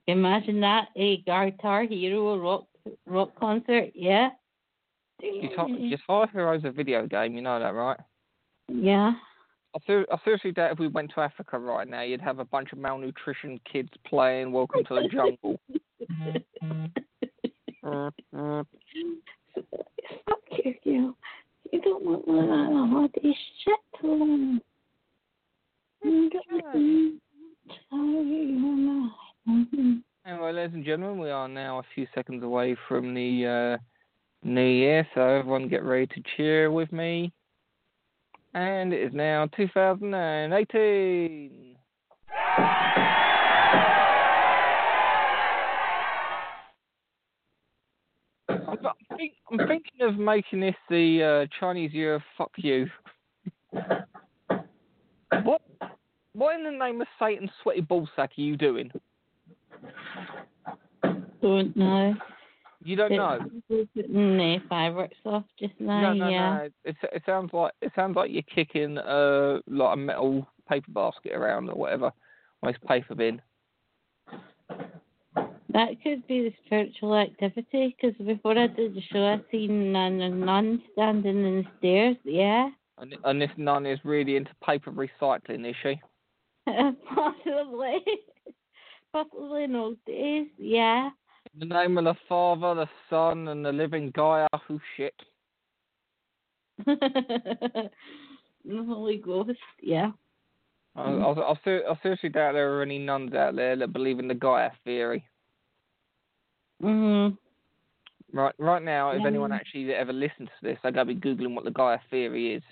[0.08, 2.66] Imagine that a Guitar Hero rock
[3.06, 3.92] rock concert.
[3.94, 4.30] Yeah.
[5.20, 8.00] Guitar, Hero's a video game, you know that, right?
[8.68, 9.14] Yeah.
[9.76, 12.46] I, ser- I seriously doubt if we went to Africa right now, you'd have a
[12.46, 15.60] bunch of malnutrition kids playing Welcome to the Jungle.
[17.84, 18.62] Mm-hmm.
[20.26, 21.16] Fuck you, you.
[21.72, 23.80] You don't want none of this shit.
[26.04, 27.22] You don't want
[30.54, 33.78] Ladies and gentlemen, we are now a few seconds away from the uh,
[34.48, 37.34] New Year, so everyone get ready to cheer with me.
[38.54, 41.76] And it is now 2018.
[48.48, 48.78] I'm,
[49.52, 52.88] I'm thinking of making this the uh, Chinese Year of Fuck You.
[55.44, 55.62] What?
[56.32, 58.90] What in the name of Satan's sweaty ballsack are you doing?
[61.42, 62.16] Don't know.
[62.84, 63.40] You don't know.
[63.96, 66.02] No, fireworks off just now.
[66.02, 66.58] No, no, yeah.
[66.58, 66.70] no.
[66.86, 71.34] It it sounds like it sounds like you're kicking uh like a metal paper basket
[71.34, 72.12] around or whatever,
[72.62, 73.42] or it's paper bin.
[75.74, 80.22] That could be the spiritual activity because before I did the show, I seen nun
[80.22, 82.16] and nun standing in the stairs.
[82.24, 86.00] Yeah, And and this nun is really into paper recycling, is she?
[87.14, 88.00] possibly,
[89.16, 90.48] in old days.
[90.58, 91.10] Yeah.
[91.60, 95.14] In the name of the Father, the Son, and the living Gaia who shit.
[96.86, 97.90] the
[98.70, 99.52] Holy Ghost.
[99.82, 100.12] Yeah.
[100.96, 104.28] I, I, I, I seriously doubt there are any nuns out there that believe in
[104.28, 105.24] the Gaia theory.
[106.84, 107.38] Mhm.
[108.34, 111.56] Right, right now, if anyone actually ever listens to this, they're going to be googling
[111.56, 112.64] what the Gaia theory is.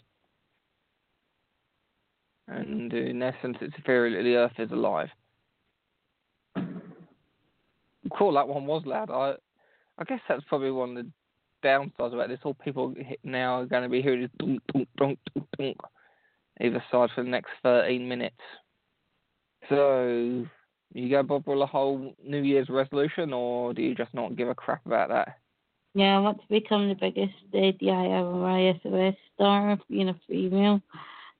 [2.47, 5.09] And in essence, it's a theory that the Earth is alive.
[8.17, 9.09] Cool, that one was loud.
[9.09, 9.35] I,
[9.97, 11.11] I guess that's probably one of the
[11.67, 12.39] downsides about this.
[12.43, 15.77] All people now are going to be hearing is dunk, dunk, dunk, dunk, dunk,
[16.61, 18.35] either side for the next 13 minutes.
[19.69, 20.45] So,
[20.93, 24.49] you go Bob with a whole New Year's resolution, or do you just not give
[24.49, 25.39] a crap about that?
[25.95, 30.81] Yeah, I want to become the biggest DIY SOS star, being a female.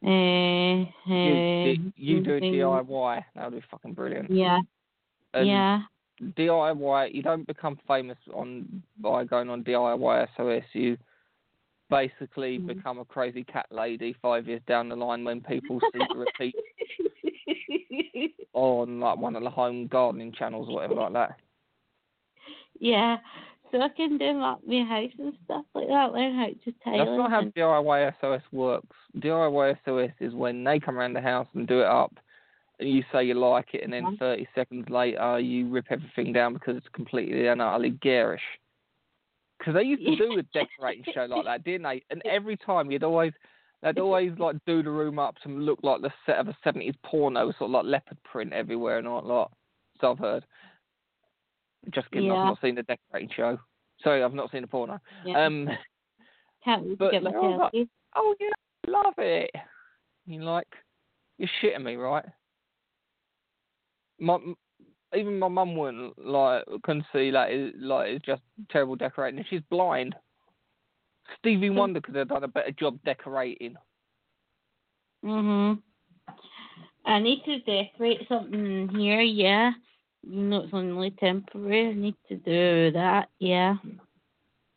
[0.05, 3.23] Uh, You, uh, you do DIY.
[3.35, 4.31] That would be fucking brilliant.
[4.31, 4.59] Yeah,
[5.33, 5.81] And yeah.
[6.21, 7.13] DIY.
[7.13, 10.63] You don't become famous on by going on DIY SOS.
[10.73, 10.97] You
[11.89, 12.67] basically Mhm.
[12.67, 16.55] become a crazy cat lady five years down the line when people see the repeat
[18.53, 21.39] on like one of the home gardening channels or whatever like that.
[22.79, 23.17] yeah,
[23.71, 26.11] so I can do like my house and stuff like that.
[26.13, 27.05] Learn how to tailor.
[27.05, 28.95] That's not how DIY SOS works.
[29.19, 32.17] DIY SOS is when they come around the house and do it up,
[32.79, 34.19] you say you like it, and then Mhm.
[34.19, 38.43] 30 seconds later you rip everything down because it's completely and utterly garish.
[39.57, 42.03] Because they used to do a decorating show like that, didn't they?
[42.09, 43.33] And every time you'd always,
[43.81, 46.95] they'd always like do the room up to look like the set of a 70s
[47.03, 49.57] porno, sort of like leopard print everywhere and all that.
[50.01, 50.45] So I've heard.
[51.91, 53.59] Just kidding, I've not seen the decorating show.
[54.03, 54.99] Sorry, I've not seen the porno.
[55.23, 55.45] yeah.
[55.45, 55.69] Um.
[56.65, 57.73] Can't but get they're all myself.
[57.75, 58.49] like- oh yeah,
[58.87, 59.51] I love it.
[60.25, 60.67] You like,
[61.37, 62.25] you're shitting me, right?
[64.19, 64.37] My
[65.15, 69.43] even my mum wouldn't like couldn't see like it, like it's just terrible decorating.
[69.49, 70.15] She's blind.
[71.39, 71.75] Stevie Hmm.
[71.75, 73.75] Wonder could have done a better job decorating.
[75.23, 75.81] Mhm.
[77.05, 79.21] I need to decorate something here.
[79.21, 79.73] Yeah.
[80.23, 81.89] You know it's only temporary.
[81.89, 83.29] I need to do that.
[83.39, 83.75] Yeah.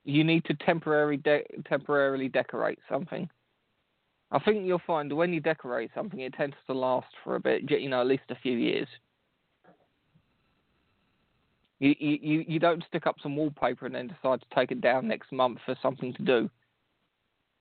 [0.04, 3.28] You need to temporarily de- temporarily decorate something.
[4.30, 7.70] I think you'll find when you decorate something, it tends to last for a bit.
[7.70, 8.88] You know, at least a few years.
[11.80, 15.06] You, you you don't stick up some wallpaper and then decide to take it down
[15.06, 16.50] next month for something to do.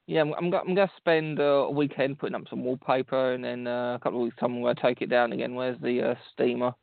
[0.07, 3.43] Yeah, I'm I'm, I'm going to spend uh, a weekend putting up some wallpaper, and
[3.43, 5.53] then uh, a couple of weeks time I'm going to take it down again.
[5.53, 6.73] Where's the uh, steamer?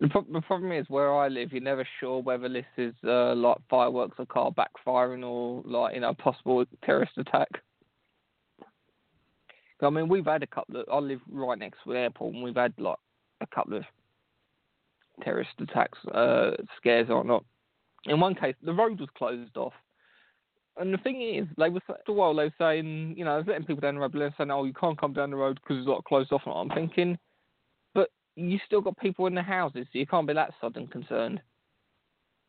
[0.00, 3.36] The, pro- the problem is where I live, you're never sure whether this is uh,
[3.36, 7.48] like fireworks or car backfiring or like you know possible terrorist attack.
[9.80, 10.86] I mean, we've had a couple of.
[10.92, 12.98] I live right next to the airport, and we've had like
[13.42, 13.84] a couple of
[15.22, 17.44] terrorist attacks, uh, scares or not.
[18.06, 19.74] In one case, the road was closed off,
[20.78, 23.64] and the thing is, they were after a while they were saying, you know, letting
[23.64, 25.78] people down the road, but they're saying, oh, you can't come down the road because
[25.78, 26.42] it's like closed off.
[26.46, 27.18] And I'm thinking,
[27.94, 31.40] but you still got people in the houses, so you can't be that sudden concerned.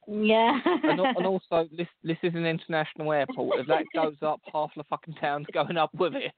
[0.07, 0.59] Yeah.
[0.65, 3.59] And, and also, this this is an international airport.
[3.59, 6.31] If that goes up, half the fucking town's going up with it.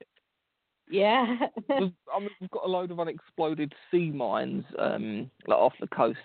[0.88, 1.36] Yeah.
[1.68, 5.88] We've, I mean, we've got a load of unexploded sea mines, um, like off the
[5.88, 6.18] coast.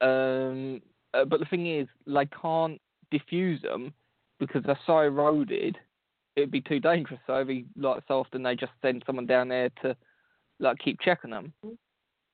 [0.00, 0.80] Um,
[1.12, 3.92] uh, but the thing is, they can't diffuse them
[4.38, 5.76] because they're so eroded.
[6.36, 7.20] It'd be too dangerous.
[7.26, 9.96] So every like so often they just send someone down there to
[10.58, 11.52] like keep checking them.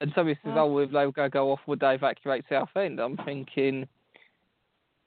[0.01, 0.53] And so he says.
[0.57, 3.89] "Oh, if they to go off, would they evacuate Southend?" I'm thinking,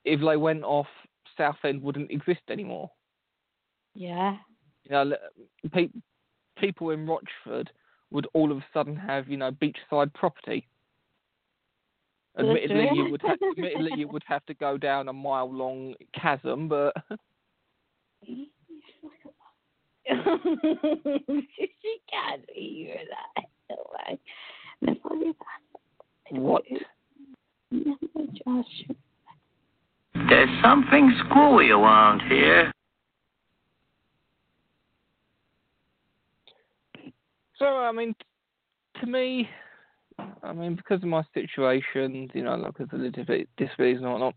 [0.04, 0.88] if they went off,
[1.36, 2.90] Southend wouldn't exist anymore.
[3.94, 4.36] yeah.
[4.84, 5.16] You know,
[5.72, 5.88] pe-
[6.60, 7.70] people in Rochford
[8.10, 10.66] would all of a sudden have, you know, beachside property.
[12.38, 16.68] Admittedly, you would ha- admittedly you would have to go down a mile long chasm,
[16.68, 16.94] but
[18.26, 18.50] she
[22.10, 22.96] can't hear
[23.36, 23.44] that.
[26.30, 26.62] What?
[30.28, 32.72] There's something screwy around here.
[37.60, 38.14] So I mean,
[39.00, 39.48] to me,
[40.42, 44.34] I mean, because of my situation, you know, like of the dis- disabilities and whatnot,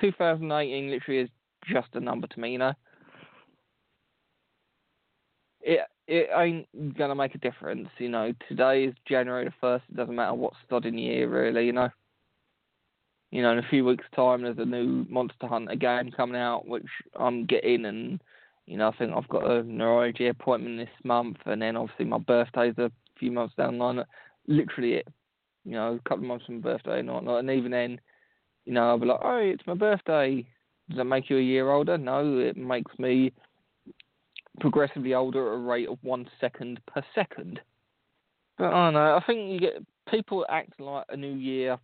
[0.00, 1.30] 2018 literally is
[1.66, 2.72] just a number to me, you know.
[5.60, 8.34] It it ain't gonna make a difference, you know.
[8.48, 9.84] Today is January the first.
[9.88, 10.54] It doesn't matter what
[10.84, 11.88] in the year, really, you know.
[13.30, 16.66] You know, in a few weeks' time, there's a new Monster Hunter game coming out,
[16.66, 16.86] which
[17.18, 18.20] I'm getting, and
[18.66, 22.18] you know, I think I've got a neurology appointment this month, and then obviously my
[22.18, 24.04] birthday's a few months down the line.
[24.46, 25.08] Literally, it,
[25.64, 28.00] you know, a couple of months from birthday and whatnot, and even then,
[28.64, 30.46] you know, I'll be like, oh, it's my birthday.
[30.88, 31.98] Does that make you a year older?
[31.98, 33.32] No, it makes me
[34.60, 37.60] progressively older at a rate of one second per second.
[38.58, 39.16] But I don't know.
[39.16, 41.78] I think you get people act like a new year.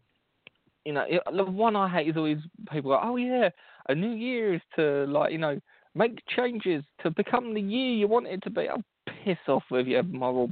[0.84, 1.04] You know,
[1.34, 2.38] the one I hate is always
[2.72, 3.50] people go, "Oh yeah,
[3.88, 5.60] a new year is to like you know
[5.94, 8.84] make changes to become the year you want it to be." I'll
[9.24, 10.50] piss off with your moral.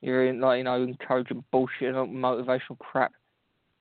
[0.00, 3.12] You're in like you know encouraging bullshit and motivational crap.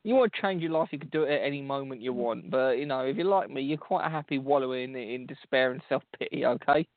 [0.04, 2.50] You want to change your life, you can do it at any moment you want.
[2.50, 6.04] But you know, if you're like me, you're quite happy wallowing in despair and self
[6.18, 6.46] pity.
[6.46, 6.88] Okay.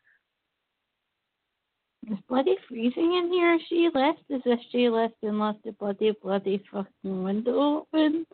[2.07, 3.59] It's bloody freezing in here.
[3.68, 8.26] She left as if she left and left the bloody, bloody fucking window open.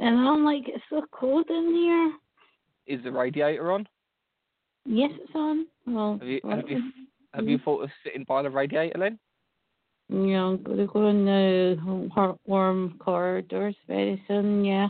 [0.00, 2.96] And I'm like, it's so cold in here.
[2.96, 3.86] Is the radiator on?
[4.84, 5.66] Yes, it's on.
[5.86, 6.82] Well, Have you have you
[7.34, 9.18] have you thought of sitting by the radiator then?
[10.08, 14.88] yeah, I'm going to go in the warm corridors very soon, yeah.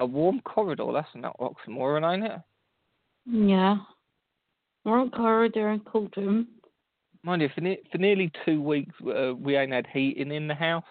[0.00, 0.90] A warm corridor.
[0.92, 2.40] That's not oxymoron, ain't it?
[3.24, 3.78] Yeah.
[4.84, 6.48] Warm corridor and cold room.
[7.22, 10.54] Mind you, for, ne- for nearly two weeks, uh, we ain't had heating in the
[10.54, 10.84] house.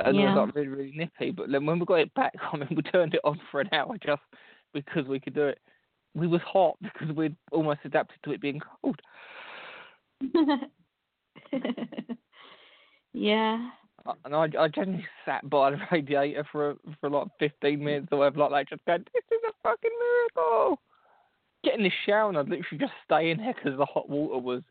[0.00, 1.30] And it was got really, really nippy.
[1.30, 3.68] But then when we got it back, I mean, we turned it on for an
[3.72, 4.22] hour just
[4.74, 5.58] because we could do it.
[6.14, 9.00] We was hot because we'd almost adapted to it being cold.
[13.12, 13.70] yeah.
[14.06, 18.18] Uh, And I, I genuinely sat by the radiator for for like 15 minutes or
[18.18, 20.80] whatever like that, just going, this is a fucking miracle.
[21.62, 24.38] Get in the shower and I'd literally just stay in there because the hot water
[24.38, 24.62] was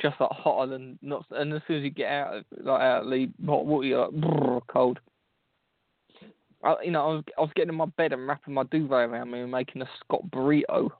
[0.00, 1.24] just like hotter than not.
[1.30, 4.08] And as soon as you get out of like out of the hot water, you're
[4.08, 4.98] like cold.
[6.62, 9.08] I, you know, I was I was getting in my bed and wrapping my duvet
[9.10, 10.90] around me and making a Scott burrito.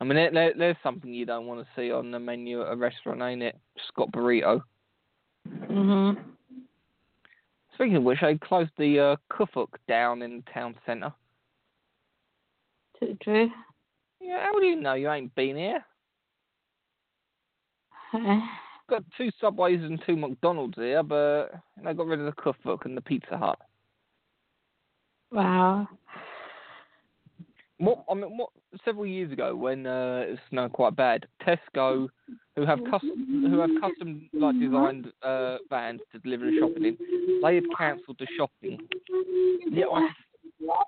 [0.00, 2.72] I mean, there, there, there's something you don't want to see on the menu at
[2.72, 3.56] a restaurant, ain't it?
[3.88, 4.62] Scott burrito.
[5.48, 6.16] Mhm.
[7.74, 11.12] Speaking of which, they closed the uh, Kufuk down in the town centre.
[13.00, 13.50] Too true.
[14.20, 15.84] Yeah, how do you know you ain't been here?
[18.88, 21.50] Got two Subways and two McDonald's here, but
[21.82, 23.58] they got rid of the Kufuk and the Pizza Hut.
[25.30, 25.88] wow.
[27.78, 28.50] What I mean, what
[28.84, 32.08] several years ago when uh, it snowed quite bad, Tesco,
[32.54, 37.40] who have custom who have custom like designed uh, vans to deliver the shopping in,
[37.42, 38.78] they had cancelled the shopping.
[39.70, 40.08] Yeah, I,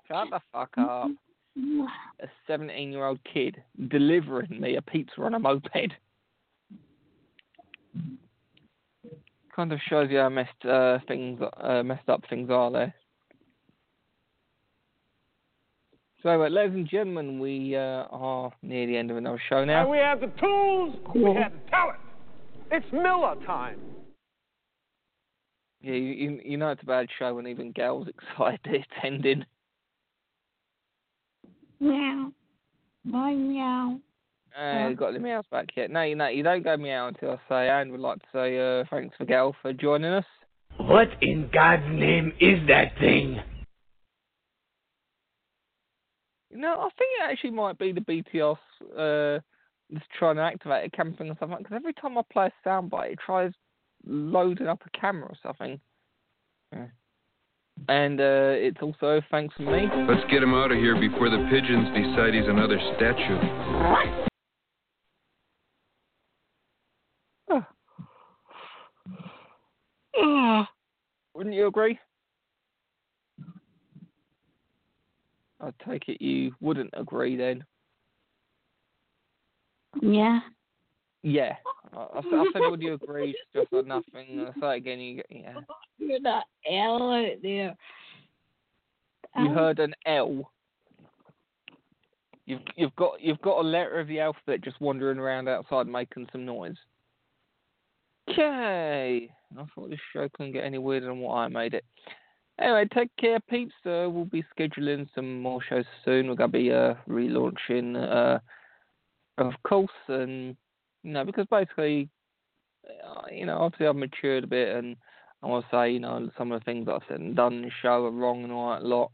[0.09, 1.11] shut the fuck up.
[2.21, 5.93] A 17 year old kid delivering me a pizza on a moped.
[9.55, 12.95] Kind of shows you how messed uh, things uh, messed up things are there.
[16.25, 19.83] So, uh, ladies and gentlemen, we uh, are near the end of another show now.
[19.83, 21.99] And we have the tools, we have the talent.
[22.71, 23.79] It's Miller time.
[25.83, 29.45] Yeah, you, you, you know it's a bad show when even Gal's excited it's ending.
[31.79, 32.33] Meow.
[33.05, 34.01] Bye, meow.
[34.57, 34.93] Uh, Yeah.
[34.93, 35.91] got the meows back yet?
[35.91, 38.59] No, you know, you don't go meow until I say, and would like to say
[38.81, 40.25] uh, thanks for Gal for joining us.
[40.77, 43.41] What in God's name is that thing?
[46.51, 48.57] You know, I think it actually might be the BTOS
[48.97, 49.41] uh,
[49.91, 51.59] that's trying to activate a camera thing or something.
[51.59, 53.53] Because every time I play a soundbite, it tries
[54.07, 55.81] loading up a camera or something.
[56.73, 56.87] Yeah.
[57.89, 59.89] And uh, it's also thanks to me.
[60.09, 64.25] Let's get him out of here before the pigeons decide he's another statue.
[71.45, 71.99] Wouldn't you agree?
[75.61, 77.63] I take it you wouldn't agree then.
[80.01, 80.41] Yeah.
[81.23, 81.57] Yeah.
[81.95, 83.31] I, I, said- I said, would you agree?
[83.33, 84.47] It's just like nothing.
[84.57, 85.57] I say again, you, yeah.
[85.99, 87.77] You're that L out there.
[89.37, 90.51] You Um, heard an L.
[92.47, 96.27] You've you've got you've got a letter of the alphabet just wandering around outside making
[96.33, 96.77] some noise.
[98.31, 99.31] Okay.
[99.57, 101.85] I thought this show couldn't get any weirder than what I made it.
[102.61, 103.75] Anyway, take care, peeps.
[103.85, 106.29] Uh, we'll be scheduling some more shows soon.
[106.29, 108.39] We're gonna be uh, relaunching, uh,
[109.39, 110.57] of course, and
[111.03, 112.09] you know because basically
[113.05, 114.97] uh, you know, obviously I've matured a bit, and
[115.43, 117.62] I want to say, you know, some of the things I've said and done in
[117.62, 119.11] the show are wrong and all that lot.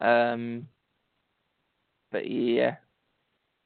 [0.00, 0.68] Um,
[2.12, 2.76] but yeah,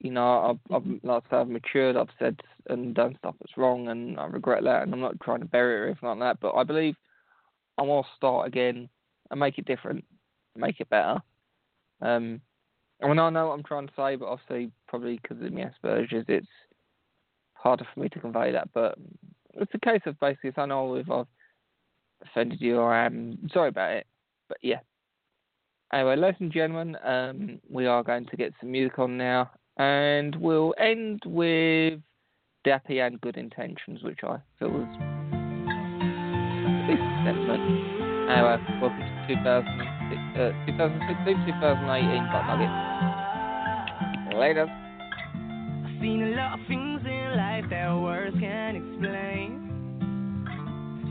[0.05, 1.97] you know, I've, I've like I I've matured.
[1.97, 2.39] I've said
[2.69, 4.83] and done stuff that's wrong, and I regret that.
[4.83, 6.41] And I'm not trying to bury it or anything like that.
[6.41, 6.95] But I believe
[7.79, 8.91] I want to start again
[9.31, 10.05] and make it different,
[10.55, 11.23] make it better.
[12.03, 12.43] Um,
[13.03, 15.71] I mean, I know what I'm trying to say, but obviously, probably because of my
[15.83, 16.47] Asperger's, it's
[17.55, 18.69] harder for me to convey that.
[18.75, 18.99] But
[19.55, 21.27] it's a case of basically, if I know if I've
[22.27, 24.07] offended you or I'm sorry about it.
[24.51, 24.81] But yeah.
[25.95, 30.37] Anyway, ladies and gentlemen, um, we are going to get some music on now, and
[30.37, 32.01] we'll end with
[32.67, 34.87] Dappy and Good Intentions, which I feel was
[36.89, 37.61] this sentiment.
[38.31, 42.73] Anyway, welcome to 2006, uh, 2016, 2018 Butt Nugget.
[44.39, 44.67] Later.
[44.67, 49.61] I've seen a lot of things in life that words can't explain.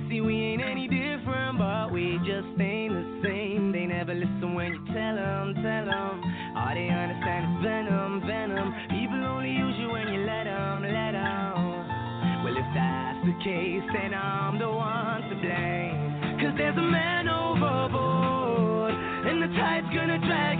[0.10, 3.72] See, we ain't any different, but we just ain't the same.
[3.72, 6.33] They never listen when you tell them, tell them.
[6.74, 8.74] All they understand is venom, venom.
[8.90, 12.42] People only use you when you let them, let them.
[12.42, 16.42] Well, if that's the case, then I'm the one to blame.
[16.42, 20.53] Cause there's a man overboard, and the tide's gonna drag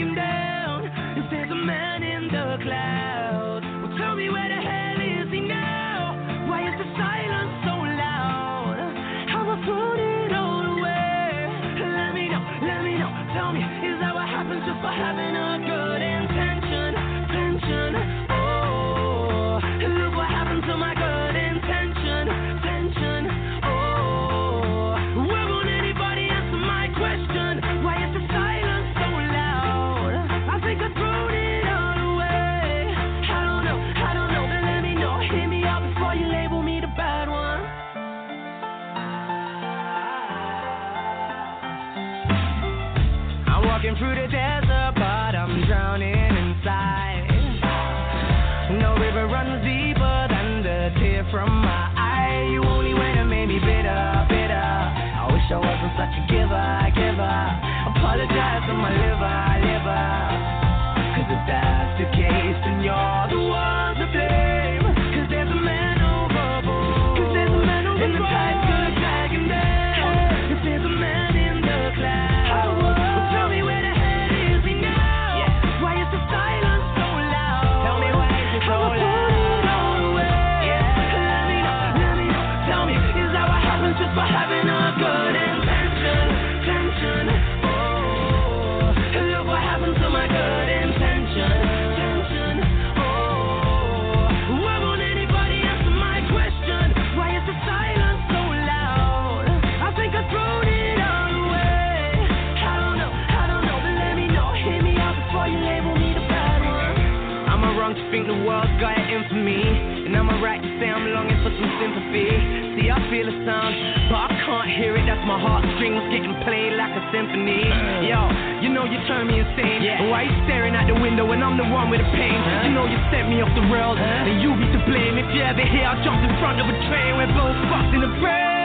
[108.14, 109.58] think the world's got it in for me.
[110.06, 112.30] And I'm a right to say I'm longing for some sympathy.
[112.78, 113.74] See, I feel a sound,
[114.14, 115.10] but I can't hear it.
[115.10, 117.66] That's my heartstrings getting played like a symphony.
[118.06, 118.22] Yo,
[118.62, 119.82] you know you turn me insane.
[120.14, 122.38] Why you staring at the window when I'm the one with the pain?
[122.70, 125.18] You know you set me off the rails, and you be to blame.
[125.18, 128.02] If you ever hear I jumped in front of a train, we're both fucked in
[128.06, 128.63] the brain.